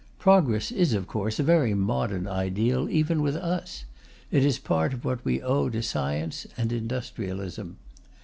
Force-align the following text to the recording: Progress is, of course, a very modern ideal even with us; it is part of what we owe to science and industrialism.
Progress 0.17 0.71
is, 0.71 0.95
of 0.95 1.05
course, 1.05 1.39
a 1.39 1.43
very 1.43 1.75
modern 1.75 2.25
ideal 2.27 2.89
even 2.89 3.21
with 3.21 3.35
us; 3.35 3.85
it 4.31 4.43
is 4.43 4.57
part 4.57 4.95
of 4.95 5.05
what 5.05 5.23
we 5.23 5.43
owe 5.43 5.69
to 5.69 5.83
science 5.83 6.47
and 6.57 6.71
industrialism. 6.71 7.77